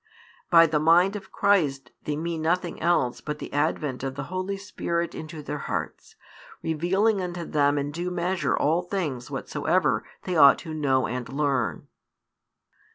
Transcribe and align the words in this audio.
By 0.49 0.65
the 0.65 0.79
Mind 0.79 1.15
of 1.15 1.31
Christ 1.31 1.91
they 2.05 2.15
mean 2.15 2.41
nothing 2.41 2.81
else 2.81 3.21
but 3.21 3.37
the 3.37 3.53
advent 3.53 4.01
of 4.01 4.15
the 4.15 4.23
Holy 4.33 4.57
Spirit 4.57 5.13
into 5.13 5.43
their 5.43 5.59
hearts, 5.59 6.15
revealing 6.63 7.21
unto 7.21 7.45
them 7.45 7.77
in 7.77 7.91
due 7.91 8.09
measure 8.09 8.57
all 8.57 8.81
things 8.81 9.29
whatsoever 9.29 10.03
they 10.23 10.35
ought 10.35 10.57
to 10.57 10.73
know 10.73 11.05
and 11.05 11.29
learn. 11.31 11.87